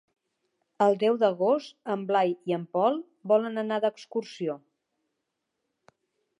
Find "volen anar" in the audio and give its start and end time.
3.33-3.81